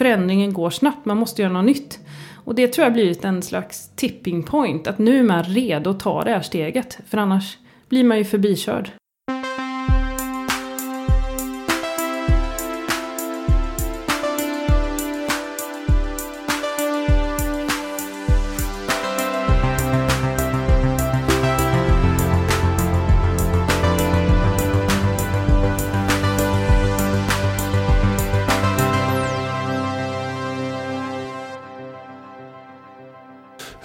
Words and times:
förändringen 0.00 0.52
går 0.52 0.70
snabbt, 0.70 1.04
man 1.04 1.16
måste 1.16 1.42
göra 1.42 1.52
något 1.52 1.64
nytt. 1.64 1.98
Och 2.44 2.54
det 2.54 2.68
tror 2.68 2.82
jag 2.84 2.90
har 2.90 2.94
blivit 2.94 3.24
en 3.24 3.42
slags 3.42 3.90
tipping 3.96 4.42
point, 4.42 4.86
att 4.86 4.98
nu 4.98 5.18
är 5.18 5.22
man 5.22 5.42
redo 5.44 5.90
att 5.90 6.00
ta 6.00 6.24
det 6.24 6.30
här 6.30 6.40
steget. 6.40 6.98
För 7.08 7.18
annars 7.18 7.58
blir 7.88 8.04
man 8.04 8.18
ju 8.18 8.24
förbikörd. 8.24 8.90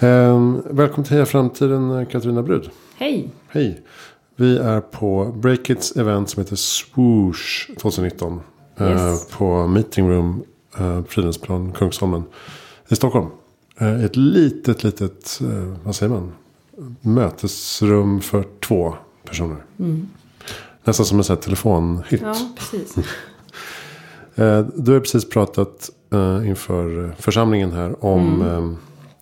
Ehm, 0.06 0.62
välkommen 0.70 1.04
till 1.04 1.12
Heja 1.12 1.26
Framtiden 1.26 2.06
Katarina 2.06 2.42
Brud. 2.42 2.70
Hej! 2.96 3.30
Hej. 3.48 3.80
Vi 4.36 4.58
är 4.58 4.80
på 4.80 5.24
Breakits 5.36 5.96
event 5.96 6.30
som 6.30 6.42
heter 6.42 6.56
Swoosh 6.56 7.74
2019. 7.80 8.40
eh, 8.76 8.90
Yes. 8.90 9.28
på 9.28 9.66
Meeting 9.66 10.10
Room 10.10 10.42
uh, 10.80 11.04
Fridhemsplan 11.04 11.72
Kungsholmen 11.72 12.22
i 12.88 12.96
Stockholm. 12.96 13.26
Eh, 13.78 14.04
ett 14.04 14.16
litet, 14.16 14.84
litet, 14.84 15.40
eh, 15.42 15.74
vad 15.84 15.94
säger 15.96 16.10
man? 16.12 16.32
Mötesrum 17.00 18.20
för 18.20 18.44
två 18.60 18.94
personer. 19.24 19.56
Nästan 20.84 21.06
som 21.06 21.18
en 21.18 21.24
sån 21.24 21.36
här 21.36 21.42
telefonhytt. 21.42 22.20
Ja, 22.22 22.34
precis. 22.56 22.96
Eh, 24.38 24.66
Du 24.76 24.92
har 24.92 25.00
precis 25.00 25.28
pratat 25.28 25.90
eh, 26.12 26.48
inför 26.48 27.14
församlingen 27.18 27.72
här 27.72 28.04
om 28.04 28.42
Mm. 28.42 28.76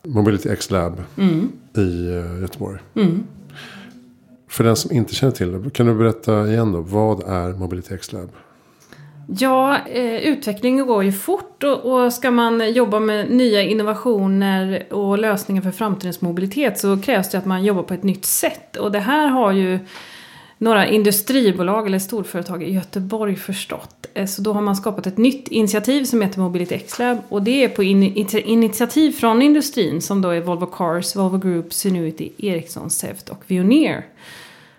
Mobility 0.04 0.48
X 0.48 0.70
Lab 0.70 1.02
i 1.76 2.08
eh, 2.08 2.40
Göteborg. 2.40 2.78
Mm. 2.94 3.24
För 4.48 4.64
den 4.64 4.76
som 4.76 4.92
inte 4.92 5.14
känner 5.14 5.32
till 5.32 5.52
det, 5.52 5.70
kan 5.70 5.86
du 5.86 5.94
berätta 5.94 6.48
igen 6.48 6.72
då? 6.72 6.80
Vad 6.80 7.22
är 7.28 7.52
Mobility 7.52 7.94
X 7.94 8.12
Lab? 8.12 8.28
Ja, 9.26 9.78
eh, 9.86 10.14
utvecklingen 10.14 10.86
går 10.86 11.04
ju 11.04 11.12
fort 11.12 11.62
och, 11.62 11.84
och 11.84 12.12
ska 12.12 12.30
man 12.30 12.72
jobba 12.72 13.00
med 13.00 13.30
nya 13.30 13.62
innovationer 13.62 14.86
och 14.90 15.18
lösningar 15.18 15.62
för 15.62 15.70
framtidens 15.70 16.20
mobilitet 16.20 16.78
så 16.78 16.98
krävs 16.98 17.30
det 17.30 17.38
att 17.38 17.46
man 17.46 17.64
jobbar 17.64 17.82
på 17.82 17.94
ett 17.94 18.02
nytt 18.02 18.24
sätt. 18.24 18.76
Och 18.76 18.92
det 18.92 18.98
här 18.98 19.28
har 19.28 19.52
ju 19.52 19.78
några 20.58 20.86
industribolag 20.86 21.86
eller 21.86 21.98
storföretag 21.98 22.62
i 22.62 22.72
Göteborg 22.72 23.36
förstått. 23.36 24.03
Eh, 24.14 24.26
så 24.26 24.42
då 24.42 24.52
har 24.52 24.60
man 24.60 24.76
skapat 24.76 25.06
ett 25.06 25.18
nytt 25.18 25.48
initiativ 25.48 26.04
som 26.04 26.22
heter 26.22 26.40
Mobility 26.40 26.74
X-Lab 26.74 27.18
och 27.28 27.42
det 27.42 27.64
är 27.64 27.68
på 27.68 27.82
in, 27.82 28.02
initiativ 28.44 29.12
från 29.12 29.42
industrin 29.42 30.02
som 30.02 30.22
då 30.22 30.28
är 30.28 30.40
Volvo 30.40 30.66
Cars, 30.66 31.16
Volvo 31.16 31.38
Group, 31.38 31.72
Sinuity, 31.72 32.32
Ericsson, 32.38 32.90
Sevt 32.90 33.28
och 33.28 33.42
Veoneer. 33.46 34.06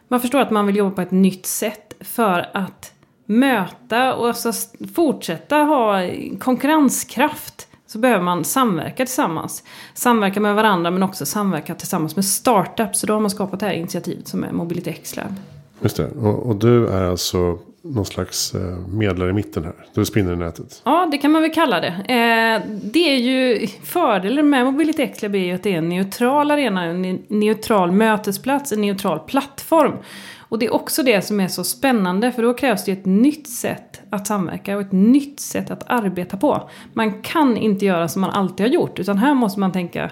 Man 0.07 0.21
förstår 0.21 0.39
att 0.39 0.51
man 0.51 0.65
vill 0.65 0.75
jobba 0.75 0.91
på 0.91 1.01
ett 1.01 1.11
nytt 1.11 1.45
sätt 1.45 1.95
för 1.99 2.49
att 2.53 2.91
möta 3.25 4.15
och 4.15 4.27
alltså 4.27 4.51
fortsätta 4.95 5.55
ha 5.55 6.09
konkurrenskraft 6.39 7.67
så 7.87 7.99
behöver 7.99 8.23
man 8.23 8.43
samverka 8.43 9.05
tillsammans. 9.05 9.63
Samverka 9.93 10.39
med 10.39 10.55
varandra 10.55 10.91
men 10.91 11.03
också 11.03 11.25
samverka 11.25 11.75
tillsammans 11.75 12.15
med 12.15 12.25
startups. 12.25 12.99
Så 12.99 13.07
då 13.07 13.13
har 13.13 13.19
man 13.19 13.29
skapat 13.29 13.59
det 13.59 13.65
här 13.65 13.73
initiativet 13.73 14.27
som 14.27 14.43
är 14.43 14.51
Mobility 14.51 14.89
X-Lab. 14.89 15.35
Just 15.81 15.97
det. 15.97 16.07
Och, 16.07 16.45
och 16.45 16.55
du 16.55 16.87
är 16.87 17.03
alltså 17.03 17.59
någon 17.85 18.05
slags 18.05 18.55
eh, 18.55 18.77
medlare 18.87 19.29
i 19.29 19.33
mitten 19.33 19.63
här. 19.63 19.73
Är 19.95 20.03
spindeln 20.03 20.41
i 20.41 20.45
nätet. 20.45 20.81
Ja, 20.85 21.07
det 21.11 21.17
kan 21.17 21.31
man 21.31 21.41
väl 21.41 21.53
kalla 21.53 21.79
det. 21.79 21.87
Eh, 21.87 22.71
det 22.83 23.13
är 23.13 23.17
ju 23.17 23.67
fördelen 23.67 24.49
med 24.49 24.65
Mobility 24.65 25.03
X-Lab 25.03 25.35
är 25.35 25.39
ju 25.39 25.51
att 25.53 25.63
det 25.63 25.73
är 25.73 25.77
en 25.77 25.89
neutral 25.89 26.51
arena, 26.51 26.83
en 26.83 27.23
neutral 27.27 27.91
mötesplats, 27.91 28.71
en 28.71 28.81
neutral 28.81 29.19
plattform. 29.19 29.93
Och 30.39 30.59
det 30.59 30.65
är 30.65 30.73
också 30.73 31.03
det 31.03 31.21
som 31.21 31.39
är 31.39 31.47
så 31.47 31.63
spännande 31.63 32.31
för 32.31 32.43
då 32.43 32.53
krävs 32.53 32.85
det 32.85 32.91
ett 32.91 33.05
nytt 33.05 33.49
sätt 33.49 34.01
att 34.09 34.27
samverka 34.27 34.75
och 34.75 34.81
ett 34.81 34.91
nytt 34.91 35.39
sätt 35.39 35.71
att 35.71 35.83
arbeta 35.87 36.37
på. 36.37 36.69
Man 36.93 37.21
kan 37.21 37.57
inte 37.57 37.85
göra 37.85 38.07
som 38.07 38.21
man 38.21 38.29
alltid 38.29 38.65
har 38.65 38.73
gjort 38.73 38.99
utan 38.99 39.17
här 39.17 39.33
måste 39.33 39.59
man 39.59 39.71
tänka 39.71 40.11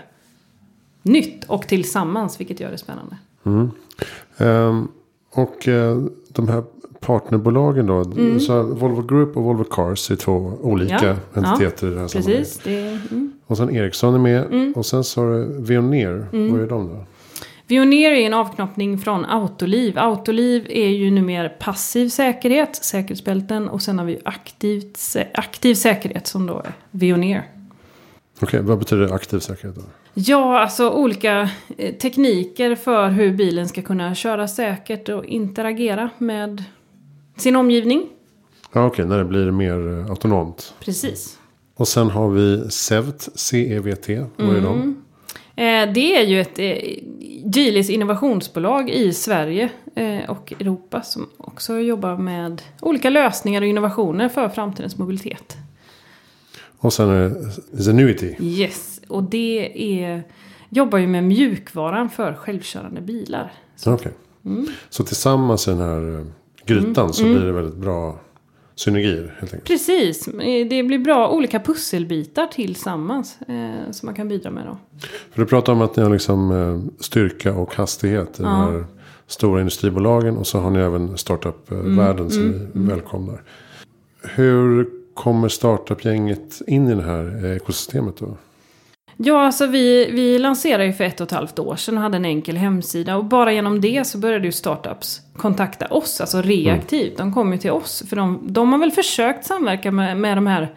nytt 1.01 1.43
och 1.43 1.67
tillsammans 1.67 2.39
vilket 2.39 2.59
gör 2.59 2.71
det 2.71 2.77
spännande. 2.77 3.17
Ehm, 4.37 4.87
och 5.31 5.67
eh, 5.67 5.97
de 6.29 6.47
här 6.47 6.63
partnerbolagen 7.05 7.87
då. 7.87 8.03
Så 8.39 8.63
Volvo 8.63 9.01
Group 9.01 9.37
och 9.37 9.43
Volvo 9.43 9.63
Cars 9.63 10.11
är 10.11 10.15
två 10.15 10.53
olika 10.61 11.09
Mm. 11.09 11.17
Ja, 11.33 11.39
entiteter 11.39 11.87
sammanhanget. 11.87 12.13
Precis, 12.13 12.59
det 12.63 12.99
mm. 13.11 13.31
Och 13.47 13.57
sen 13.57 13.75
Ericsson 13.75 14.13
är 14.13 14.19
med. 14.19 14.73
Och 14.75 14.85
sen 14.85 15.03
så 15.03 15.21
har 15.21 15.33
du 15.33 15.61
Veoneer. 15.61 16.27
Mm. 16.33 16.51
Vad 16.51 16.61
är 16.61 16.67
de 16.67 16.87
då? 16.89 17.05
Veoneer 17.67 18.11
är 18.11 18.25
en 18.25 18.33
avknoppning 18.33 18.97
från 18.97 19.25
Autoliv. 19.25 19.99
Autoliv 19.99 20.67
är 20.69 20.89
ju 20.89 21.11
numera 21.11 21.49
passiv 21.49 22.09
säkerhet, 22.09 22.75
säkerhetsbälten. 22.75 23.69
Och 23.69 23.81
sen 23.81 23.99
har 23.99 24.05
vi 24.05 24.19
aktivt, 24.25 24.99
aktiv 25.33 25.75
säkerhet 25.75 26.27
som 26.27 26.45
då 26.45 26.57
är 26.59 26.73
Veoneer. 26.91 27.43
Okej, 28.41 28.61
vad 28.61 28.79
betyder 28.79 29.13
aktiv 29.13 29.39
säkerhet 29.39 29.75
då? 29.75 29.81
Ja, 30.13 30.59
alltså 30.59 30.89
olika 30.89 31.49
eh, 31.77 31.93
tekniker 31.95 32.75
för 32.75 33.09
hur 33.09 33.33
bilen 33.33 33.67
ska 33.67 33.81
kunna 33.81 34.15
köra 34.15 34.47
säkert 34.47 35.09
och 35.09 35.25
interagera 35.25 36.09
med 36.17 36.63
sin 37.37 37.55
omgivning. 37.55 38.09
Ja, 38.73 38.85
okej, 38.85 39.05
när 39.05 39.17
det 39.17 39.25
blir 39.25 39.51
mer 39.51 39.99
eh, 39.99 40.09
autonomt. 40.09 40.73
Precis. 40.79 41.39
Och 41.75 41.87
sen 41.87 42.09
har 42.09 42.29
vi 42.29 42.69
CEVT, 42.69 43.29
C-E-V-T. 43.35 44.25
Vad 44.37 44.49
är 44.55 44.59
Mm. 44.59 44.63
de? 44.63 44.95
Eh, 45.55 45.93
det 45.93 46.15
är 46.17 46.23
ju 46.25 46.41
ett 46.41 46.59
eh, 46.59 46.77
Geelys 47.55 47.89
innovationsbolag 47.89 48.89
i 48.89 49.13
Sverige 49.13 49.69
och 50.27 50.53
Europa 50.59 51.01
som 51.01 51.29
också 51.37 51.79
jobbar 51.79 52.17
med 52.17 52.61
olika 52.81 53.09
lösningar 53.09 53.61
och 53.61 53.67
innovationer 53.67 54.29
för 54.29 54.49
framtidens 54.49 54.97
mobilitet. 54.97 55.57
Och 56.77 56.93
sen 56.93 57.09
är 57.09 57.29
det 57.71 57.83
Zenuity. 57.83 58.35
Yes, 58.39 59.01
och 59.07 59.23
det 59.23 59.71
är, 60.03 60.23
jobbar 60.69 60.97
ju 60.99 61.07
med 61.07 61.23
mjukvaran 61.23 62.09
för 62.09 62.33
självkörande 62.33 63.01
bilar. 63.01 63.51
Så, 63.75 63.93
Okej. 63.93 64.11
Mm. 64.45 64.67
Så 64.89 65.03
tillsammans 65.03 65.67
i 65.67 65.71
den 65.71 65.79
här 65.79 66.25
eh, 66.65 66.75
grytan 66.75 67.13
så 67.13 67.23
blir 67.23 67.45
det 67.45 67.51
väldigt 67.51 67.75
bra 67.77 68.19
synergier 68.75 69.35
helt 69.39 69.53
enkelt. 69.53 69.67
precis, 69.67 70.27
eh, 70.27 70.67
det 70.67 70.83
blir 70.83 70.99
bra 70.99 71.29
olika 71.29 71.59
pusselbitar 71.59 72.47
tillsammans 72.47 73.37
eh, 73.47 73.91
som 73.91 74.05
man 74.05 74.15
kan 74.15 74.27
bidra 74.27 74.51
med 74.51 74.65
då. 74.65 74.77
För 75.31 75.41
du 75.41 75.45
pratar 75.45 75.73
om 75.73 75.81
att 75.81 75.95
ni 75.95 76.03
har 76.03 76.09
liksom 76.09 76.51
eh, 76.51 77.01
styrka 77.03 77.53
och 77.53 77.75
hastighet 77.75 78.39
i 78.39 78.43
de 78.43 78.55
här 78.55 78.85
stora 79.27 79.59
industribolagen. 79.59 80.37
Och 80.37 80.47
så 80.47 80.59
har 80.59 80.71
ni 80.71 80.79
även 80.79 81.17
startup-världen 81.17 82.29
som 82.29 82.51
ni 82.73 82.87
välkomnar. 82.87 83.41
Hur 84.21 84.89
kommer 85.13 85.49
startup-gänget 85.49 86.61
in 86.67 86.87
i 86.87 86.95
det 86.95 87.03
här 87.03 87.45
eh, 87.45 87.55
ekosystemet 87.55 88.17
då? 88.17 88.37
Ja, 89.17 89.45
alltså 89.45 89.67
vi, 89.67 90.11
vi 90.11 90.39
lanserade 90.39 90.85
ju 90.85 90.93
för 90.93 91.03
ett 91.03 91.21
och 91.21 91.27
ett 91.27 91.31
halvt 91.31 91.59
år 91.59 91.75
sedan 91.75 91.97
och 91.97 92.03
hade 92.03 92.17
en 92.17 92.25
enkel 92.25 92.57
hemsida. 92.57 93.17
Och 93.17 93.25
bara 93.25 93.53
genom 93.53 93.81
det 93.81 94.07
så 94.07 94.17
började 94.17 94.45
ju 94.45 94.51
startups 94.51 95.21
kontakta 95.37 95.87
oss, 95.87 96.21
alltså 96.21 96.41
reaktivt. 96.41 97.17
De 97.17 97.33
kom 97.33 97.51
ju 97.51 97.57
till 97.57 97.71
oss. 97.71 98.03
För 98.09 98.15
de, 98.15 98.39
de 98.43 98.71
har 98.71 98.79
väl 98.79 98.91
försökt 98.91 99.45
samverka 99.45 99.91
med, 99.91 100.17
med 100.17 100.37
de 100.37 100.47
här 100.47 100.73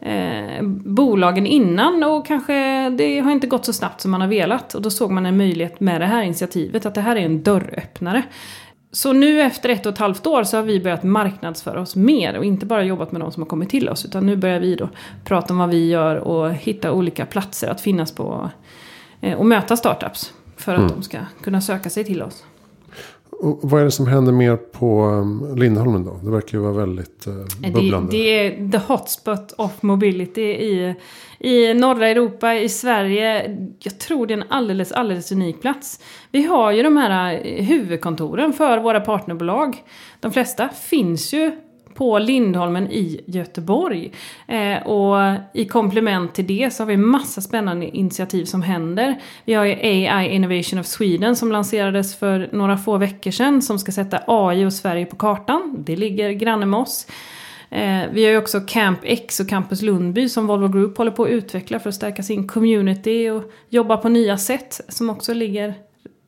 eh, 0.00 0.62
bolagen 0.84 1.46
innan 1.46 2.04
och 2.04 2.26
kanske 2.26 2.90
det 2.90 3.20
har 3.20 3.30
inte 3.30 3.46
gått 3.46 3.64
så 3.64 3.72
snabbt 3.72 4.00
som 4.00 4.10
man 4.10 4.20
har 4.20 4.28
velat. 4.28 4.74
Och 4.74 4.82
då 4.82 4.90
såg 4.90 5.10
man 5.10 5.26
en 5.26 5.36
möjlighet 5.36 5.80
med 5.80 6.00
det 6.00 6.06
här 6.06 6.22
initiativet, 6.22 6.86
att 6.86 6.94
det 6.94 7.00
här 7.00 7.16
är 7.16 7.20
en 7.20 7.42
dörröppnare. 7.42 8.22
Så 8.92 9.12
nu 9.12 9.40
efter 9.40 9.68
ett 9.68 9.86
och 9.86 9.92
ett 9.92 9.98
halvt 9.98 10.26
år 10.26 10.44
så 10.44 10.56
har 10.56 10.64
vi 10.64 10.80
börjat 10.80 11.02
marknadsföra 11.02 11.80
oss 11.80 11.96
mer 11.96 12.38
och 12.38 12.44
inte 12.44 12.66
bara 12.66 12.82
jobbat 12.84 13.12
med 13.12 13.20
de 13.20 13.32
som 13.32 13.42
har 13.42 13.48
kommit 13.48 13.70
till 13.70 13.88
oss 13.88 14.04
utan 14.04 14.26
nu 14.26 14.36
börjar 14.36 14.60
vi 14.60 14.76
då 14.76 14.88
prata 15.24 15.52
om 15.52 15.58
vad 15.58 15.68
vi 15.68 15.88
gör 15.88 16.16
och 16.16 16.52
hitta 16.52 16.92
olika 16.92 17.26
platser 17.26 17.68
att 17.68 17.80
finnas 17.80 18.12
på 18.12 18.50
eh, 19.20 19.38
och 19.38 19.46
möta 19.46 19.76
startups 19.76 20.32
för 20.56 20.74
att 20.74 20.88
de 20.88 21.02
ska 21.02 21.18
kunna 21.42 21.60
söka 21.60 21.90
sig 21.90 22.04
till 22.04 22.22
oss. 22.22 22.44
Och 23.40 23.58
vad 23.62 23.80
är 23.80 23.84
det 23.84 23.90
som 23.90 24.06
händer 24.06 24.32
mer 24.32 24.56
på 24.56 25.04
um, 25.04 25.56
Lindholmen 25.56 26.04
då? 26.04 26.20
Det 26.22 26.30
verkar 26.30 26.58
ju 26.58 26.64
vara 26.64 26.72
väldigt 26.72 27.26
eh, 27.26 27.32
Det, 27.62 27.70
bubblande. 27.70 28.12
det 28.12 28.46
är 28.46 28.70
the 28.70 28.78
hotspot 28.78 29.52
of 29.58 29.82
mobility 29.82 30.42
i, 30.42 30.94
i 31.38 31.74
norra 31.74 32.08
Europa, 32.08 32.54
i 32.54 32.68
Sverige. 32.68 33.56
Jag 33.78 33.98
tror 33.98 34.26
det 34.26 34.34
är 34.34 34.38
en 34.38 34.44
alldeles, 34.48 34.92
alldeles 34.92 35.32
unik 35.32 35.60
plats. 35.60 36.00
Vi 36.30 36.42
har 36.42 36.72
ju 36.72 36.82
de 36.82 36.96
här 36.96 37.40
eh, 37.44 37.64
huvudkontoren 37.64 38.52
för 38.52 38.78
våra 38.78 39.00
partnerbolag. 39.00 39.76
De 40.20 40.32
flesta 40.32 40.68
finns 40.68 41.32
ju 41.32 41.52
på 41.98 42.18
Lindholmen 42.18 42.90
i 42.90 43.20
Göteborg. 43.26 44.12
Eh, 44.46 44.86
och 44.86 45.36
i 45.52 45.64
komplement 45.64 46.34
till 46.34 46.46
det 46.46 46.74
så 46.74 46.82
har 46.82 46.88
vi 46.88 46.96
massa 46.96 47.40
spännande 47.40 47.96
initiativ 47.96 48.44
som 48.44 48.62
händer. 48.62 49.20
Vi 49.44 49.54
har 49.54 49.64
ju 49.64 49.72
AI 49.72 50.28
Innovation 50.28 50.78
of 50.78 50.86
Sweden 50.86 51.36
som 51.36 51.52
lanserades 51.52 52.16
för 52.16 52.48
några 52.52 52.76
få 52.76 52.96
veckor 52.96 53.30
sedan 53.30 53.62
som 53.62 53.78
ska 53.78 53.92
sätta 53.92 54.20
AI 54.26 54.64
och 54.64 54.72
Sverige 54.72 55.06
på 55.06 55.16
kartan. 55.16 55.76
Det 55.78 55.96
ligger 55.96 56.30
granne 56.30 56.66
med 56.66 56.80
oss. 56.80 57.06
Eh, 57.70 58.02
vi 58.12 58.24
har 58.24 58.30
ju 58.30 58.38
också 58.38 58.60
Camp 58.60 58.98
X 59.02 59.40
och 59.40 59.48
Campus 59.48 59.82
Lundby 59.82 60.28
som 60.28 60.46
Volvo 60.46 60.68
Group 60.68 60.98
håller 60.98 61.10
på 61.10 61.24
att 61.24 61.30
utveckla 61.30 61.78
för 61.78 61.88
att 61.88 61.94
stärka 61.94 62.22
sin 62.22 62.48
community 62.48 63.30
och 63.30 63.42
jobba 63.68 63.96
på 63.96 64.08
nya 64.08 64.38
sätt 64.38 64.80
som 64.88 65.10
också 65.10 65.34
ligger 65.34 65.74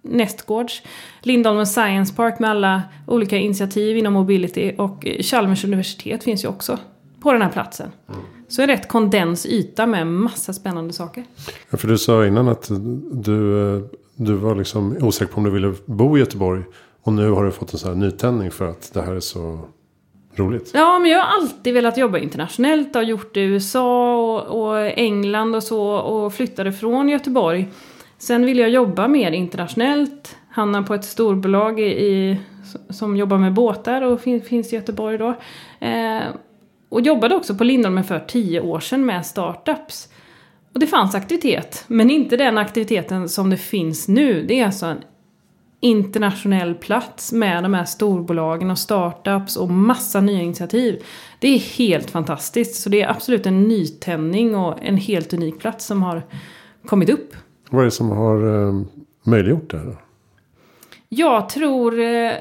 nästgårds. 0.02 0.82
Lindholmen 1.22 1.66
Science 1.66 2.14
Park 2.14 2.38
med 2.38 2.50
alla 2.50 2.82
olika 3.06 3.36
initiativ 3.36 3.96
inom 3.96 4.12
mobility 4.12 4.72
och 4.78 5.06
Chalmers 5.20 5.64
universitet 5.64 6.24
finns 6.24 6.44
ju 6.44 6.48
också 6.48 6.78
på 7.20 7.32
den 7.32 7.42
här 7.42 7.50
platsen. 7.50 7.90
Mm. 8.08 8.20
Så 8.48 8.62
en 8.62 8.68
rätt 8.68 8.88
kondens 8.88 9.46
yta 9.46 9.86
med 9.86 10.06
massa 10.06 10.52
spännande 10.52 10.92
saker. 10.92 11.24
Ja, 11.70 11.78
för 11.78 11.88
du 11.88 11.98
sa 11.98 12.26
innan 12.26 12.48
att 12.48 12.70
du, 13.10 13.74
eh, 13.76 13.82
du 14.16 14.34
var 14.34 14.54
liksom 14.54 14.96
osäker 15.00 15.32
på 15.32 15.38
om 15.38 15.44
du 15.44 15.50
ville 15.50 15.74
bo 15.86 16.16
i 16.16 16.20
Göteborg. 16.20 16.62
Och 17.02 17.12
nu 17.12 17.30
har 17.30 17.44
du 17.44 17.50
fått 17.50 17.72
en 17.72 17.78
sån 17.78 17.88
här 17.88 17.96
nytändning 17.96 18.50
för 18.50 18.70
att 18.70 18.90
det 18.94 19.02
här 19.02 19.14
är 19.14 19.20
så 19.20 19.60
roligt. 20.34 20.70
Ja, 20.74 20.98
men 20.98 21.10
jag 21.10 21.18
har 21.18 21.40
alltid 21.40 21.74
velat 21.74 21.96
jobba 21.96 22.18
internationellt. 22.18 22.88
Jag 22.92 23.00
har 23.00 23.06
gjort 23.06 23.34
det 23.34 23.40
i 23.40 23.44
USA 23.44 24.16
och, 24.16 24.60
och 24.60 24.78
England 24.78 25.54
och 25.54 25.62
så. 25.62 25.82
Och 25.82 26.34
flyttade 26.34 26.72
från 26.72 27.08
Göteborg. 27.08 27.68
Sen 28.20 28.46
ville 28.46 28.62
jag 28.62 28.70
jobba 28.70 29.08
mer 29.08 29.32
internationellt. 29.32 30.36
Hamnade 30.50 30.86
på 30.86 30.94
ett 30.94 31.04
storbolag 31.04 31.80
i, 31.80 32.36
som 32.90 33.16
jobbar 33.16 33.38
med 33.38 33.52
båtar 33.52 34.02
och 34.02 34.20
fin, 34.20 34.42
finns 34.42 34.72
i 34.72 34.76
Göteborg 34.76 35.18
då. 35.18 35.34
Eh, 35.86 36.22
och 36.88 37.00
jobbade 37.00 37.34
också 37.34 37.54
på 37.54 37.64
Lindholmen 37.64 38.04
för 38.04 38.18
tio 38.18 38.60
år 38.60 38.80
sedan 38.80 39.06
med 39.06 39.26
startups. 39.26 40.08
Och 40.74 40.80
det 40.80 40.86
fanns 40.86 41.14
aktivitet, 41.14 41.84
men 41.86 42.10
inte 42.10 42.36
den 42.36 42.58
aktiviteten 42.58 43.28
som 43.28 43.50
det 43.50 43.56
finns 43.56 44.08
nu. 44.08 44.44
Det 44.46 44.60
är 44.60 44.66
alltså 44.66 44.86
en 44.86 45.00
internationell 45.80 46.74
plats 46.74 47.32
med 47.32 47.62
de 47.62 47.74
här 47.74 47.84
storbolagen 47.84 48.70
och 48.70 48.78
startups 48.78 49.56
och 49.56 49.70
massa 49.70 50.20
nya 50.20 50.42
initiativ. 50.42 51.02
Det 51.38 51.48
är 51.48 51.58
helt 51.58 52.10
fantastiskt. 52.10 52.82
Så 52.82 52.88
det 52.88 53.02
är 53.02 53.10
absolut 53.10 53.46
en 53.46 53.62
nytändning 53.62 54.56
och 54.56 54.78
en 54.82 54.96
helt 54.96 55.32
unik 55.32 55.58
plats 55.58 55.86
som 55.86 56.02
har 56.02 56.22
kommit 56.86 57.10
upp. 57.10 57.34
Vad 57.70 57.80
är 57.80 57.84
det 57.84 57.90
som 57.90 58.10
har 58.10 58.66
eh, 58.68 58.82
möjliggjort 59.22 59.70
det 59.70 59.78
här? 59.78 59.96
Jag 61.08 61.48
tror 61.48 62.00
eh, 62.00 62.32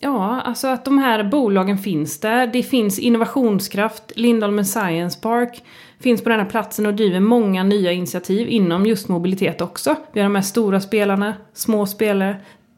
Ja, 0.00 0.40
alltså 0.40 0.68
att 0.68 0.84
de 0.84 0.98
här 0.98 1.24
bolagen 1.24 1.78
finns 1.78 2.20
där. 2.20 2.46
Det 2.46 2.62
finns 2.62 2.98
innovationskraft. 2.98 4.12
Lindholmen 4.14 4.64
Science 4.64 5.20
Park 5.20 5.62
finns 6.00 6.24
på 6.24 6.28
den 6.28 6.40
här 6.40 6.46
platsen 6.46 6.86
och 6.86 6.94
driver 6.94 7.20
många 7.20 7.62
nya 7.62 7.92
initiativ 7.92 8.48
inom 8.48 8.86
just 8.86 9.08
mobilitet 9.08 9.60
också. 9.60 9.96
Vi 10.12 10.20
har 10.20 10.24
de 10.24 10.34
här 10.34 10.42
stora 10.42 10.80
spelarna, 10.80 11.34
små 11.52 11.86
spelare. 11.86 12.36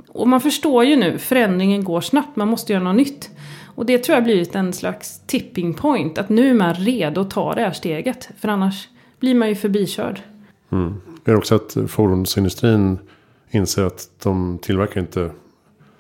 Och 0.08 0.28
man 0.28 0.40
förstår 0.40 0.84
ju 0.84 0.96
nu, 0.96 1.19
förändringen 1.19 1.84
går 1.84 2.00
snabbt, 2.00 2.37
man 2.37 2.49
måste 2.49 2.73
göra 2.73 2.84
något 2.84 2.96
nytt. 2.96 3.31
Och 3.75 3.87
det 3.87 3.99
tror 3.99 4.14
jag 4.14 4.25
blivit 4.25 4.55
en 4.55 4.73
slags 4.73 5.20
tipping 5.26 5.75
point, 5.75 6.19
att 6.19 6.28
nu 6.28 6.50
är 6.50 6.55
man 6.55 6.75
redo 6.75 7.20
att 7.20 7.31
ta 7.31 7.55
det 7.55 7.61
här 7.61 7.73
steget. 7.73 8.28
För 8.38 8.49
annars 8.49 8.88
blir 9.20 9.34
man 9.34 9.49
ju 9.49 9.55
förbikörd. 9.55 10.20
Mm. 10.73 11.00
Är 11.28 11.37
också 11.37 11.55
att 11.55 11.76
fordonsindustrin 11.88 12.99
inser 13.50 13.82
att 13.82 14.08
de 14.23 14.58
tillverkar 14.62 15.00
inte 15.00 15.31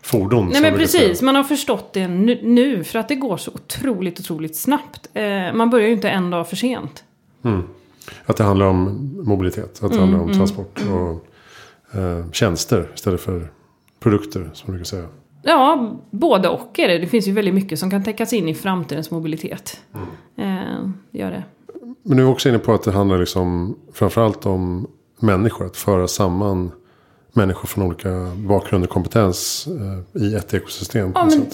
fordon. 0.02 0.48
Nej 0.52 0.62
men 0.62 0.74
precis, 0.74 1.22
man 1.22 1.34
har 1.34 1.44
förstått 1.44 1.92
det 1.92 2.08
nu 2.08 2.84
för 2.84 2.98
att 2.98 3.08
det 3.08 3.14
går 3.14 3.36
så 3.36 3.50
otroligt, 3.50 4.20
otroligt 4.20 4.56
snabbt. 4.56 5.08
Eh, 5.14 5.52
man 5.54 5.70
börjar 5.70 5.86
ju 5.86 5.92
inte 5.92 6.08
en 6.10 6.30
dag 6.30 6.48
för 6.48 6.56
sent. 6.56 7.04
Mm. 7.44 7.62
Att 8.26 8.36
det 8.36 8.44
handlar 8.44 8.66
om 8.66 9.10
mobilitet, 9.24 9.64
att 9.64 9.80
det 9.80 9.86
mm, 9.86 9.98
handlar 9.98 10.18
om 10.18 10.24
mm. 10.24 10.36
transport 10.36 10.80
och 10.92 11.98
eh, 11.98 12.30
tjänster 12.32 12.88
istället 12.94 13.20
för 13.20 13.50
produkter 14.00 14.50
som 14.52 14.66
du 14.66 14.72
brukar 14.72 14.84
säga. 14.84 15.06
Ja, 15.42 15.96
både 16.10 16.48
och 16.48 16.78
är 16.78 16.88
det. 16.88 16.98
Det 16.98 17.06
finns 17.06 17.28
ju 17.28 17.32
väldigt 17.32 17.54
mycket 17.54 17.78
som 17.78 17.90
kan 17.90 18.04
täckas 18.04 18.32
in 18.32 18.48
i 18.48 18.54
framtidens 18.54 19.10
mobilitet. 19.10 19.80
Mm. 19.94 20.58
Eh, 20.58 20.90
gör 21.10 21.30
det. 21.30 21.42
Men 22.02 22.16
du 22.16 22.22
är 22.22 22.28
också 22.28 22.48
inne 22.48 22.58
på 22.58 22.74
att 22.74 22.82
det 22.82 22.92
handlar 22.92 23.18
liksom 23.18 23.76
framförallt 23.92 24.46
om 24.46 24.86
människor. 25.18 25.66
Att 25.66 25.76
föra 25.76 26.08
samman 26.08 26.72
människor 27.36 27.68
från 27.68 27.84
olika 27.84 28.32
bakgrund 28.36 28.84
och 28.84 28.90
kompetens 28.90 29.68
eh, 30.14 30.22
i 30.22 30.34
ett 30.34 30.54
ekosystem. 30.54 31.12
Ja, 31.14 31.24
men, 31.24 31.46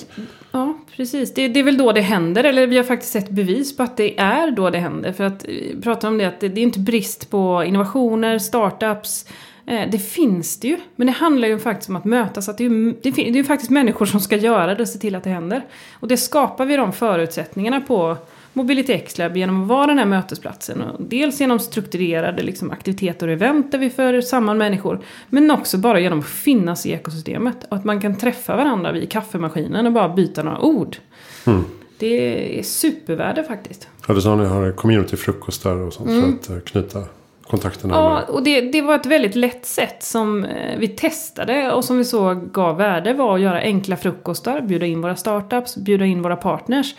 ja 0.51 0.79
precis. 0.97 1.35
Det, 1.35 1.49
det, 1.49 1.61
är 1.61 1.65
väl 1.65 1.79
då 1.79 1.93
det 1.93 2.01
händer. 2.01 2.45
Eller 2.45 2.67
vi 2.67 2.77
har 2.77 2.85
faktiskt 2.85 3.13
sett 3.13 3.31
bevis 3.31 3.77
på 3.77 3.83
att 3.83 3.97
det 3.97 4.19
är 4.19 4.51
då 4.51 4.71
det 4.71 4.79
händer. 4.79 5.13
För 5.13 5.25
att 5.25 5.45
eh, 5.49 5.81
pratar 5.83 6.09
om 6.09 6.19
det 6.19 6.25
att 6.25 6.41
det, 6.41 6.49
det 6.49 6.61
är 6.61 6.63
inte 6.63 6.81
brist 6.81 7.31
på 7.31 7.65
innovationer, 7.65 8.39
startups. 8.39 9.27
Eh, 9.67 9.91
det 9.91 9.99
finns 9.99 10.61
det 10.61 10.69
ju. 10.69 10.77
Men 10.97 11.07
det 11.07 11.13
handlar 11.13 11.49
ju 11.49 11.59
faktiskt 11.59 11.89
om 11.89 11.97
att 11.97 12.05
mötas. 12.05 12.49
Att 12.49 12.59
det, 12.59 12.65
är, 12.65 12.95
det, 13.03 13.11
det 13.11 13.29
är 13.29 13.35
ju 13.35 13.45
faktiskt 13.45 13.71
människor 13.71 14.07
som 14.07 14.21
ska 14.21 14.37
göra 14.37 14.75
det 14.75 14.83
och 14.83 14.89
se 14.89 14.99
till 14.99 15.15
att 15.15 15.25
det 15.25 15.31
händer. 15.31 15.65
Och 15.93 16.09
det 16.09 16.17
skapar 16.17 16.67
vi 16.67 16.77
de 16.77 16.93
förutsättningarna 16.93 17.81
på 17.81 18.17
Mobility 18.53 18.93
X-Lab 18.93 19.37
genom 19.37 19.63
att 19.63 19.69
vara 19.69 19.87
den 19.87 19.99
här 19.99 20.07
mötesplatsen. 20.07 20.83
Och 20.83 21.03
dels 21.03 21.41
genom 21.41 21.59
strukturerade 21.59 22.43
liksom, 22.43 22.71
aktiviteter 22.71 23.27
och 23.27 23.33
event 23.33 23.73
där 23.73 23.79
vi 23.79 23.91
för 23.91 24.21
samman 24.21 24.59
människor. 24.59 25.01
Men 25.29 25.51
också 25.51 25.79
bara 25.79 26.01
genom 26.01 26.19
att 26.19 26.27
finnas 26.27 26.87
i 26.87 26.93
ekosystemet. 26.93 27.67
Och 27.69 27.77
att 27.77 27.85
man 27.85 28.01
kan 28.01 28.19
träffa 28.19 28.57
varandra 28.57 28.93
vid 28.93 29.11
kaffemaskinen 29.11 29.87
och 29.87 29.93
bara 29.93 30.09
byta 30.09 30.43
några 30.43 30.61
ord. 30.61 30.97
Mm. 31.45 31.65
Det 31.99 32.59
är 32.59 32.63
supervärde 32.63 33.45
faktiskt. 33.45 33.89
Ja, 34.09 34.15
du 34.15 34.21
sa 34.21 34.33
att 34.33 34.39
ni 34.39 34.47
har 34.47 34.73
community-frukostar 34.73 35.77
och 35.77 35.93
sånt 35.93 36.09
mm. 36.09 36.39
för 36.43 36.57
att 36.57 36.59
eh, 36.59 36.65
knyta 36.65 37.05
kontakterna. 37.47 37.95
Ja, 37.95 38.23
och 38.23 38.43
det, 38.43 38.61
det 38.61 38.83
var 38.83 38.95
ett 38.95 39.07
väldigt 39.07 39.35
lätt 39.35 39.67
sätt 39.67 40.03
som 40.03 40.45
eh, 40.45 40.79
vi 40.79 40.89
testade 40.89 41.73
och 41.73 41.85
som 41.85 41.99
vi 41.99 42.05
såg 42.05 42.53
gav 42.53 42.77
värde 42.77 43.15
var 43.15 43.35
att 43.35 43.41
göra 43.41 43.61
enkla 43.61 43.97
frukostar, 43.97 44.61
bjuda 44.61 44.87
in 44.87 45.03
våra 45.03 45.17
startups, 45.17 45.77
bjuda 45.77 46.05
in 46.05 46.23
våra 46.23 46.37
partners. 46.37 46.95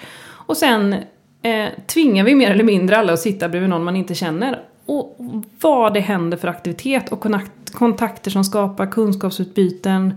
Och 0.45 0.57
sen 0.57 0.95
eh, 1.44 1.69
tvingar 1.88 2.24
vi 2.24 2.36
mer 2.36 2.51
eller 2.51 2.63
mindre 2.63 2.98
alla 2.98 3.13
att 3.13 3.19
sitta 3.19 3.50
bredvid 3.50 3.69
någon 3.69 3.84
man 3.84 3.95
inte 3.95 4.16
känner. 4.16 4.62
Och 4.86 5.18
vad 5.62 5.94
det 5.94 6.00
händer 6.00 6.38
för 6.38 6.48
aktivitet 6.48 7.12
och 7.12 7.25
kontakter 7.74 8.31
som 8.31 8.44
skapar 8.44 8.86
kunskapsutbyten. 8.92 10.13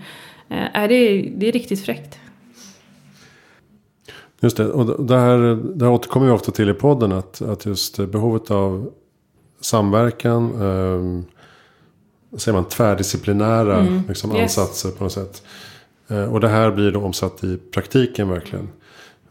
Eh, 0.48 0.76
är 0.76 0.88
det, 0.88 1.30
det 1.36 1.48
är 1.48 1.52
riktigt 1.52 1.84
fräckt. 1.84 2.18
Just 4.40 4.56
det, 4.56 4.68
och 4.68 5.06
det 5.06 5.18
här, 5.18 5.38
det 5.76 5.84
här 5.84 5.92
återkommer 5.92 6.26
vi 6.26 6.32
ofta 6.32 6.52
till 6.52 6.68
i 6.68 6.74
podden. 6.74 7.12
Att, 7.12 7.42
att 7.42 7.66
just 7.66 7.98
behovet 7.98 8.50
av 8.50 8.92
samverkan. 9.60 10.44
Eh, 10.44 11.22
säger 12.38 12.56
man 12.56 12.64
tvärdisciplinära 12.64 13.78
mm. 13.78 14.02
liksom, 14.08 14.36
yes. 14.36 14.58
ansatser 14.58 14.90
på 14.90 15.04
något 15.04 15.12
sätt. 15.12 15.42
Eh, 16.08 16.32
och 16.32 16.40
det 16.40 16.48
här 16.48 16.70
blir 16.70 16.92
då 16.92 17.00
omsatt 17.00 17.44
i 17.44 17.56
praktiken 17.56 18.28
verkligen. 18.28 18.68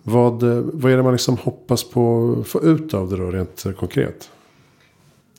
Vad, 0.08 0.44
eh, 0.44 0.64
vad 0.74 0.92
är 0.92 0.98
det 0.98 1.04
man 1.04 1.12
liksom 1.12 1.38
hoppas 1.38 1.84
på 1.84 2.36
att 2.40 2.48
få 2.48 2.64
ut 2.64 2.94
av 2.94 3.10
det 3.10 3.18
då 3.18 3.32
rent 3.32 3.66
eh, 3.66 3.72
konkret? 3.72 4.30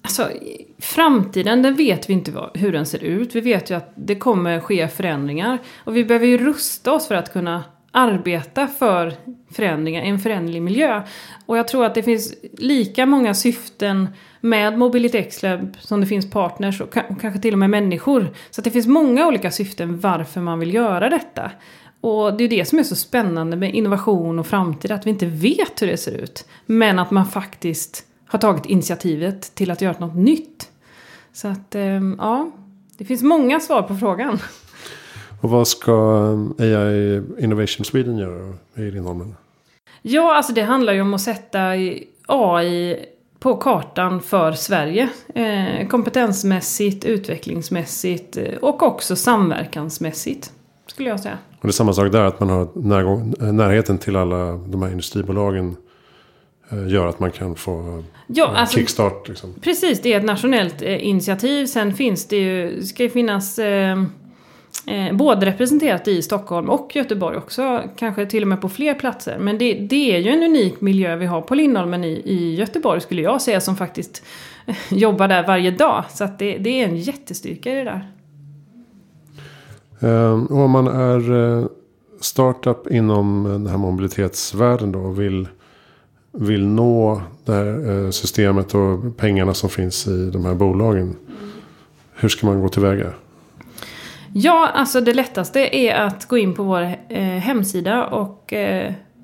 Alltså, 0.02 0.30
framtiden, 0.78 1.62
den 1.62 1.76
vet 1.76 2.10
vi 2.10 2.12
inte 2.12 2.32
hur 2.54 2.72
den 2.72 2.86
ser 2.86 3.04
ut. 3.04 3.34
Vi 3.34 3.40
vet 3.40 3.70
ju 3.70 3.74
att 3.74 3.92
det 3.94 4.14
kommer 4.14 4.60
ske 4.60 4.88
förändringar. 4.88 5.58
Och 5.84 5.96
vi 5.96 6.04
behöver 6.04 6.26
ju 6.26 6.38
rusta 6.38 6.92
oss 6.92 7.08
för 7.08 7.14
att 7.14 7.32
kunna 7.32 7.64
arbeta 7.90 8.66
för 8.66 9.14
förändringar 9.50 10.04
i 10.04 10.08
en 10.08 10.18
föränderlig 10.18 10.62
miljö. 10.62 11.02
Och 11.46 11.58
jag 11.58 11.68
tror 11.68 11.84
att 11.84 11.94
det 11.94 12.02
finns 12.02 12.34
lika 12.58 13.06
många 13.06 13.34
syften 13.34 14.08
med 14.40 14.78
Mobility 14.78 15.24
Lab 15.42 15.76
som 15.80 16.00
det 16.00 16.06
finns 16.06 16.30
partners 16.30 16.80
och 16.80 16.92
kanske 16.92 17.40
till 17.40 17.52
och 17.54 17.58
med 17.58 17.70
människor. 17.70 18.34
Så 18.50 18.60
det 18.60 18.70
finns 18.70 18.86
många 18.86 19.26
olika 19.26 19.50
syften 19.50 20.00
varför 20.00 20.40
man 20.40 20.58
vill 20.58 20.74
göra 20.74 21.08
detta. 21.08 21.50
Och 22.00 22.36
det 22.36 22.44
är 22.44 22.48
det 22.48 22.64
som 22.64 22.78
är 22.78 22.82
så 22.82 22.96
spännande 22.96 23.56
med 23.56 23.74
innovation 23.74 24.38
och 24.38 24.46
framtid, 24.46 24.92
att 24.92 25.06
vi 25.06 25.10
inte 25.10 25.26
vet 25.26 25.82
hur 25.82 25.86
det 25.86 25.96
ser 25.96 26.12
ut. 26.12 26.48
Men 26.66 26.98
att 26.98 27.10
man 27.10 27.26
faktiskt 27.26 28.04
har 28.26 28.38
tagit 28.38 28.66
initiativet 28.66 29.54
till 29.54 29.70
att 29.70 29.80
göra 29.80 29.98
något 29.98 30.16
nytt. 30.16 30.68
Så 31.32 31.48
att, 31.48 31.74
ehm, 31.74 32.16
ja, 32.18 32.50
det 32.98 33.04
finns 33.04 33.22
många 33.22 33.60
svar 33.60 33.82
på 33.82 33.96
frågan. 33.96 34.38
Och 35.40 35.50
vad 35.50 35.68
ska 35.68 36.22
AI 36.58 37.22
Innovation 37.38 37.84
Sweden 37.84 38.18
göra 38.18 38.54
i 38.74 38.90
Lindholmen? 38.90 39.34
Ja, 40.02 40.36
alltså 40.36 40.52
det 40.52 40.62
handlar 40.62 40.92
ju 40.92 41.00
om 41.00 41.14
att 41.14 41.20
sätta 41.20 41.60
AI 42.26 43.06
på 43.38 43.56
kartan 43.56 44.22
för 44.22 44.52
Sverige. 44.52 45.08
Eh, 45.34 45.88
kompetensmässigt, 45.88 47.04
utvecklingsmässigt 47.04 48.36
eh, 48.36 48.54
och 48.60 48.82
också 48.82 49.16
samverkansmässigt. 49.16 50.52
Skulle 50.86 51.08
jag 51.08 51.20
säga. 51.20 51.38
Och 51.60 51.62
det 51.62 51.68
är 51.68 51.72
samma 51.72 51.92
sak 51.92 52.12
där, 52.12 52.24
att 52.24 52.40
man 52.40 52.50
har 52.50 52.68
närgång, 52.74 53.34
närheten 53.38 53.98
till 53.98 54.16
alla 54.16 54.52
de 54.52 54.82
här 54.82 54.90
industribolagen 54.90 55.76
eh, 56.70 56.88
gör 56.88 57.06
att 57.06 57.20
man 57.20 57.30
kan 57.30 57.54
få 57.54 58.02
ja, 58.26 58.46
alltså, 58.46 58.78
kickstart. 58.78 59.28
Liksom. 59.28 59.54
Precis, 59.60 60.02
det 60.02 60.12
är 60.12 60.18
ett 60.18 60.24
nationellt 60.24 60.82
eh, 60.82 61.06
initiativ. 61.06 61.66
Sen 61.66 61.94
finns 61.94 62.28
det 62.28 62.36
ju, 62.36 62.82
ska 62.82 63.02
det 63.02 63.10
finnas 63.10 63.58
eh, 63.58 64.02
eh, 64.86 65.12
både 65.12 65.46
representerat 65.46 66.08
i 66.08 66.22
Stockholm 66.22 66.70
och 66.70 66.96
Göteborg 66.96 67.36
också. 67.36 67.82
Kanske 67.96 68.26
till 68.26 68.42
och 68.42 68.48
med 68.48 68.60
på 68.60 68.68
fler 68.68 68.94
platser. 68.94 69.38
Men 69.38 69.58
det, 69.58 69.74
det 69.74 70.16
är 70.16 70.18
ju 70.18 70.30
en 70.30 70.42
unik 70.42 70.80
miljö 70.80 71.16
vi 71.16 71.26
har 71.26 71.40
på 71.40 71.54
Lindholmen 71.54 72.04
i, 72.04 72.22
i 72.24 72.54
Göteborg 72.54 73.00
skulle 73.00 73.22
jag 73.22 73.42
säga 73.42 73.60
som 73.60 73.76
faktiskt 73.76 74.24
jobbar 74.90 75.28
där 75.28 75.46
varje 75.46 75.70
dag. 75.70 76.04
Så 76.10 76.24
att 76.24 76.38
det, 76.38 76.58
det 76.58 76.82
är 76.82 76.88
en 76.88 76.96
jättestyrka 76.96 77.72
i 77.72 77.74
det 77.74 77.84
där. 77.84 78.10
Ehm, 80.00 80.46
och 80.46 80.58
om 80.58 80.70
man 80.70 80.86
är 80.86 81.32
eh, 81.60 81.66
startup 82.20 82.90
inom 82.90 83.46
eh, 83.46 83.52
den 83.52 83.66
här 83.66 83.76
mobilitetsvärlden 83.76 84.92
då 84.92 85.10
vill, 85.10 85.48
vill 86.32 86.66
nå 86.66 87.22
det 87.44 87.52
här 87.52 88.04
eh, 88.04 88.10
systemet 88.10 88.74
och 88.74 89.16
pengarna 89.16 89.54
som 89.54 89.70
finns 89.70 90.06
i 90.06 90.30
de 90.30 90.44
här 90.44 90.54
bolagen. 90.54 91.16
Hur 92.14 92.28
ska 92.28 92.46
man 92.46 92.60
gå 92.60 92.68
tillväga? 92.68 93.12
Ja, 94.32 94.70
alltså 94.74 95.00
det 95.00 95.14
lättaste 95.14 95.76
är 95.76 95.94
att 95.94 96.28
gå 96.28 96.38
in 96.38 96.54
på 96.54 96.62
vår 96.62 96.80
hemsida 97.38 98.06
och 98.06 98.52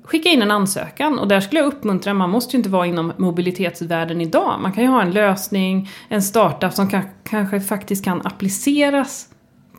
skicka 0.03 0.29
in 0.29 0.41
en 0.41 0.51
ansökan. 0.51 1.19
Och 1.19 1.27
där 1.27 1.39
skulle 1.39 1.61
jag 1.61 1.67
uppmuntra, 1.67 2.13
man 2.13 2.29
måste 2.29 2.55
ju 2.55 2.57
inte 2.57 2.69
vara 2.69 2.85
inom 2.85 3.13
mobilitetsvärlden 3.17 4.21
idag. 4.21 4.59
Man 4.61 4.73
kan 4.73 4.83
ju 4.83 4.89
ha 4.89 5.01
en 5.01 5.11
lösning, 5.11 5.89
en 6.09 6.21
startup 6.21 6.73
som 6.73 6.89
kan, 6.89 7.01
kanske 7.23 7.61
faktiskt 7.61 8.05
kan 8.05 8.21
appliceras 8.23 9.27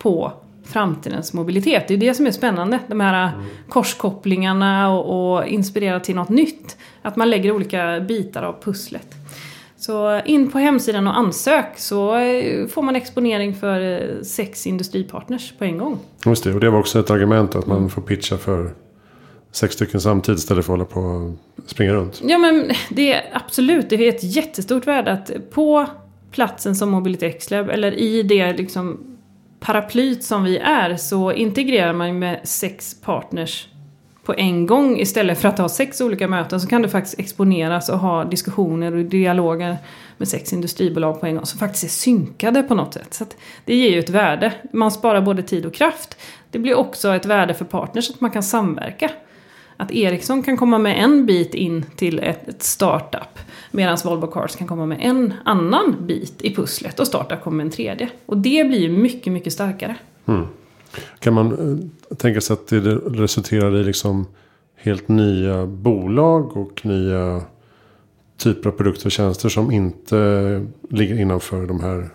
på 0.03 0.33
framtidens 0.65 1.33
mobilitet. 1.33 1.89
Det 1.89 1.95
är 1.95 1.99
det 1.99 2.15
som 2.15 2.27
är 2.27 2.31
spännande. 2.31 2.79
De 2.87 3.01
här 3.01 3.33
mm. 3.33 3.47
korskopplingarna 3.69 4.91
och, 4.91 5.35
och 5.37 5.47
inspirera 5.47 6.01
till 6.01 6.15
något 6.15 6.29
nytt. 6.29 6.77
Att 7.03 7.17
man 7.17 7.31
lägger 7.31 7.53
olika 7.53 8.01
bitar 8.01 8.43
av 8.43 8.63
pusslet. 8.63 9.15
Så 9.77 10.21
in 10.25 10.51
på 10.51 10.59
hemsidan 10.59 11.07
och 11.07 11.19
ansök 11.19 11.79
så 11.79 12.11
får 12.71 12.83
man 12.83 12.97
exponering 12.97 13.55
för 13.55 13.81
eh, 13.81 14.23
sex 14.23 14.67
industripartners 14.67 15.53
på 15.59 15.65
en 15.65 15.79
gång. 15.79 15.99
Just 16.27 16.45
det, 16.45 16.55
och 16.55 16.61
det 16.61 16.71
var 16.71 16.79
också 16.79 17.01
ett 17.01 17.11
argument 17.11 17.55
att 17.55 17.67
man 17.67 17.91
får 17.91 18.03
pitcha 18.03 18.37
för 18.37 18.75
sex 19.53 19.75
stycken 19.75 20.01
samtidigt 20.01 20.39
istället 20.39 20.67
för 20.67 20.73
att 20.73 20.79
hålla 20.79 20.91
på 20.91 21.01
och 21.01 21.71
springa 21.71 21.93
runt. 21.93 22.23
Ja 22.25 22.39
men 22.39 22.71
det 22.89 23.13
är 23.13 23.25
absolut, 23.33 23.91
det 23.91 23.97
är 23.97 24.09
ett 24.09 24.37
jättestort 24.37 24.87
värde 24.87 25.13
att 25.13 25.31
på 25.51 25.87
platsen 26.31 26.77
som 26.77 26.91
Mobility 26.91 27.27
X-Lab 27.27 27.71
eller 27.71 27.93
i 27.93 28.23
det 28.23 28.53
liksom 28.53 29.14
paraplyt 29.65 30.25
som 30.25 30.45
vi 30.45 30.59
är 30.59 30.97
så 30.97 31.33
integrerar 31.33 31.93
man 31.93 32.19
med 32.19 32.41
sex 32.45 32.97
partners 33.01 33.69
på 34.25 34.35
en 34.35 34.67
gång 34.67 35.01
istället 35.01 35.41
för 35.41 35.49
att 35.49 35.59
ha 35.59 35.69
sex 35.69 36.01
olika 36.01 36.29
möten 36.29 36.61
så 36.61 36.69
kan 36.69 36.83
du 36.83 36.89
faktiskt 36.89 37.19
exponeras 37.19 37.89
och 37.89 37.99
ha 37.99 38.25
diskussioner 38.25 38.95
och 38.95 39.05
dialoger 39.05 39.77
med 40.17 40.29
sex 40.29 40.53
industribolag 40.53 41.21
på 41.21 41.27
en 41.27 41.35
gång 41.35 41.47
som 41.47 41.59
faktiskt 41.59 41.85
är 41.85 41.89
synkade 41.89 42.63
på 42.63 42.75
något 42.75 42.95
sätt. 42.95 43.15
Så 43.15 43.25
det 43.65 43.77
ger 43.77 43.91
ju 43.91 43.99
ett 43.99 44.11
värde. 44.11 44.53
Man 44.73 44.91
sparar 44.91 45.21
både 45.21 45.43
tid 45.43 45.67
och 45.67 45.75
kraft. 45.75 46.19
Det 46.51 46.59
blir 46.59 46.75
också 46.75 47.15
ett 47.15 47.27
värde 47.27 47.55
för 47.55 47.65
partners 47.65 48.11
att 48.11 48.21
man 48.21 48.31
kan 48.31 48.43
samverka. 48.43 49.11
Att 49.77 49.93
Ericsson 49.93 50.43
kan 50.43 50.57
komma 50.57 50.79
med 50.79 51.05
en 51.05 51.27
bit 51.27 51.55
in 51.55 51.85
till 51.97 52.19
ett, 52.19 52.63
startup 52.63 53.39
medan 53.71 53.99
Volvo 54.05 54.27
Cars 54.27 54.57
kan 54.57 54.69
komma 54.69 54.87
med 54.87 54.99
en 55.01 55.35
annan 55.45 55.97
bit 56.07 56.43
i 56.43 56.55
pusslet 56.55 57.01
och 57.01 57.07
startup 57.07 57.43
kommer 57.43 57.57
med 57.57 57.65
en 57.67 57.71
tredje. 57.71 58.09
Och 58.27 58.37
det 58.37 58.69
blir 58.69 58.79
ju 58.79 58.89
mycket, 58.89 59.33
mycket 59.33 59.53
starkare. 59.53 59.97
Mm. 60.27 60.47
Kan 61.19 61.35
man 61.35 61.53
eh, 61.53 62.17
tänka 62.17 62.41
sig 62.41 62.55
att 62.55 62.67
det 62.67 62.81
resulterar 62.95 63.77
i 63.77 63.85
liksom 63.85 64.27
helt 64.77 65.09
nya 65.09 65.67
bolag 65.67 66.57
och 66.57 66.87
nya 66.87 67.43
typer 68.37 68.71
av 68.71 68.73
produkter 68.73 69.07
och 69.07 69.13
tjänster 69.13 69.49
som 69.49 69.71
inte 69.71 70.67
ligger 70.91 71.21
innanför 71.21 71.67
de 71.67 71.81
här 71.81 72.09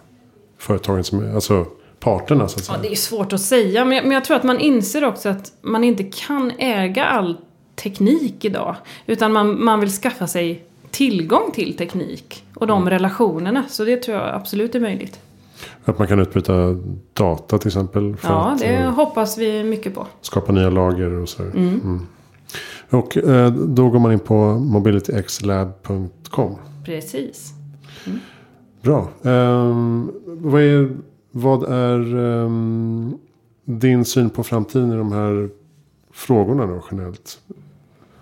företagen 0.58 1.04
som 1.04 1.36
alltså 1.36 1.66
parterna 2.00 2.48
så 2.48 2.60
att 2.60 2.66
säga. 2.66 2.78
Ja, 2.78 2.82
det 2.82 2.92
är 2.92 2.96
svårt 2.96 3.34
att 3.34 3.42
säga 3.42 3.86
men 3.86 3.96
jag, 3.96 4.04
men 4.04 4.12
jag 4.12 4.26
tror 4.26 4.38
att 4.38 4.44
man 4.44 4.60
inser 4.60 5.06
också 5.06 5.30
att 5.30 5.54
man 5.62 5.84
inte 5.84 6.04
kan 6.04 6.52
äga 6.58 7.06
all 7.06 7.38
teknik 7.82 8.46
idag. 8.46 8.76
Utan 9.06 9.34
man, 9.34 9.64
man 9.64 9.80
vill 9.80 9.90
skaffa 9.90 10.28
sig 10.28 10.64
tillgång 10.92 11.52
till 11.54 11.78
teknik 11.78 12.44
och 12.56 12.68
de 12.68 12.82
mm. 12.82 12.90
relationerna. 12.90 13.64
Så 13.70 13.86
det 13.86 13.98
tror 13.98 14.18
jag 14.18 14.36
absolut 14.36 14.76
är 14.76 14.80
möjligt. 14.80 15.20
Att 15.86 16.00
man 16.00 16.08
kan 16.08 16.20
utbyta 16.20 16.78
data 17.14 17.58
till 17.58 17.68
exempel? 17.68 18.16
ja, 18.24 18.58
det 18.60 18.78
att, 18.78 18.96
hoppas 18.96 19.38
vi 19.38 19.64
mycket 19.64 19.96
på. 19.96 20.08
Skapa 20.22 20.52
nya 20.52 20.70
lager 20.70 21.12
och 21.12 21.30
så. 21.30 21.44
Mm. 21.44 21.82
Mm. 21.84 22.08
Och 22.90 23.18
eh, 23.18 23.54
då 23.54 23.90
går 23.90 24.00
man 24.00 24.12
in 24.12 24.20
på 24.20 24.36
mobilityxlab.com. 24.54 26.56
Precis. 26.86 27.54
Mm. 28.06 28.20
Bra. 28.82 29.10
Um, 29.22 30.12
vad 30.26 30.62
är, 30.62 30.98
vad 31.32 31.64
är 31.64 32.16
um, 32.16 33.18
din 33.66 34.06
syn 34.06 34.30
på 34.30 34.44
framtiden 34.44 34.94
i 34.94 34.96
de 34.96 35.12
här 35.12 35.50
frågorna 36.14 36.66
då 36.66 36.84
generellt? 36.92 37.40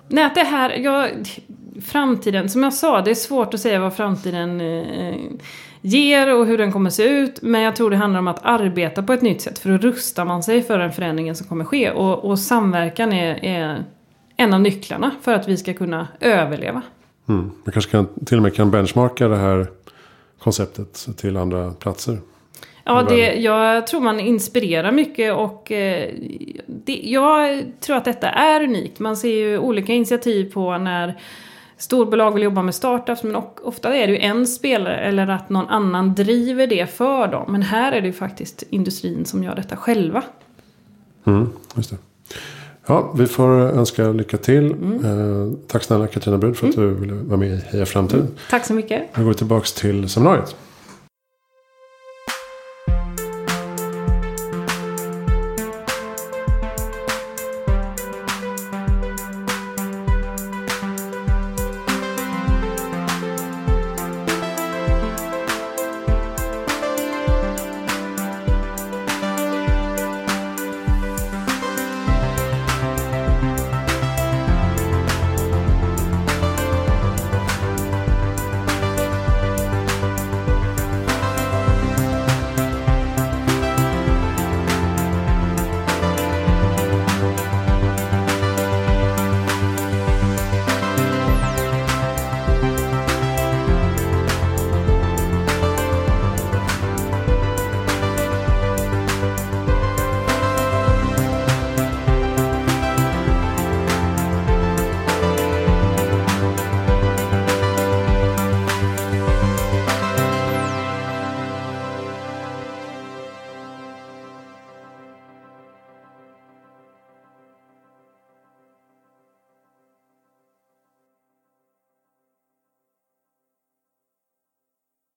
Nej, 0.07 0.23
att 0.23 0.35
det 0.35 0.43
här, 0.43 0.69
ja, 0.69 1.07
framtiden, 1.81 2.49
som 2.49 2.63
jag 2.63 2.73
sa, 2.73 3.01
det 3.01 3.11
är 3.11 3.15
svårt 3.15 3.53
att 3.53 3.59
säga 3.59 3.79
vad 3.79 3.95
framtiden 3.95 4.61
eh, 4.61 5.15
ger 5.81 6.33
och 6.33 6.45
hur 6.45 6.57
den 6.57 6.71
kommer 6.71 6.89
se 6.89 7.03
ut. 7.03 7.41
Men 7.41 7.61
jag 7.61 7.75
tror 7.75 7.89
det 7.89 7.97
handlar 7.97 8.19
om 8.19 8.27
att 8.27 8.39
arbeta 8.45 9.03
på 9.03 9.13
ett 9.13 9.21
nytt 9.21 9.41
sätt. 9.41 9.59
För 9.59 9.69
då 9.69 9.77
rustar 9.77 10.25
man 10.25 10.43
sig 10.43 10.61
för 10.63 10.79
den 10.79 10.91
förändringen 10.91 11.35
som 11.35 11.47
kommer 11.47 11.65
ske. 11.65 11.91
Och, 11.91 12.25
och 12.25 12.39
samverkan 12.39 13.13
är, 13.13 13.45
är, 13.45 13.83
en 14.39 14.53
av 14.53 14.61
nycklarna 14.61 15.11
för 15.21 15.33
att 15.33 15.47
vi 15.47 15.57
ska 15.57 15.73
kunna 15.73 16.07
överleva. 16.19 16.81
Mm. 17.29 17.51
Man 17.63 17.73
kanske 17.73 17.91
kan, 17.91 18.07
till 18.25 18.37
och 18.37 18.43
med 18.43 18.55
kan 18.55 18.71
benchmarka 18.71 19.27
det 19.27 19.37
här 19.37 19.67
konceptet 20.39 21.07
till 21.17 21.37
andra 21.37 21.71
platser. 21.71 22.17
Ja, 22.87 23.03
det, 23.09 23.33
jag 23.33 23.87
tror 23.87 24.01
man 24.01 24.19
inspirerar 24.19 24.91
mycket 24.91 25.33
och 25.33 25.71
eh, 25.71 26.09
det, 26.65 27.01
jag 27.03 27.63
tror 27.79 27.95
att 27.95 28.05
detta 28.05 28.29
är 28.29 28.63
unikt. 28.63 28.99
Man 28.99 29.17
ser 29.17 29.29
ju 29.29 29.57
olika 29.57 29.93
initiativ 29.93 30.51
på 30.53 30.77
när 30.77 31.19
storbolag 31.77 32.31
vill 32.31 32.43
jobba 32.43 32.61
med 32.61 32.75
startups 32.75 33.23
men 33.23 33.35
ofta 33.63 33.95
är 33.95 34.07
det 34.07 34.13
ju 34.13 34.19
en 34.19 34.47
spelare 34.47 34.99
eller 34.99 35.27
att 35.27 35.49
någon 35.49 35.67
annan 35.67 36.15
driver 36.15 36.67
det 36.67 36.87
för 36.97 37.27
dem. 37.27 37.51
Men 37.51 37.61
här 37.61 37.91
är 37.91 38.01
det 38.01 38.07
ju 38.07 38.13
faktiskt 38.13 38.63
industrin 38.69 39.25
som 39.25 39.43
gör 39.43 39.55
detta 39.55 39.75
själva. 39.75 40.23
Mm, 41.25 41.49
just 41.75 41.89
det. 41.89 41.97
Ja, 42.85 43.13
vi 43.17 43.27
får 43.27 43.49
önska 43.49 44.11
lycka 44.11 44.37
till. 44.37 44.71
Mm. 44.71 45.05
Eh, 45.05 45.57
tack 45.67 45.83
snälla 45.83 46.07
Katarina 46.07 46.37
Brud 46.37 46.57
för 46.57 46.67
att 46.67 46.75
mm. 46.75 46.89
du 46.89 46.95
ville 47.01 47.13
vara 47.13 47.37
med 47.37 47.49
i 47.49 47.61
Heja 47.71 47.85
Framtiden. 47.85 48.25
Mm. 48.25 48.35
Tack 48.49 48.65
så 48.65 48.73
mycket. 48.73 49.17
Nu 49.17 49.23
går 49.23 49.29
vi 49.29 49.37
tillbaka 49.37 49.65
till 49.65 50.09
seminariet. 50.09 50.55